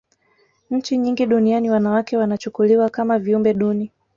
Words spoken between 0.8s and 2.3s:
nyingi duniani wanawake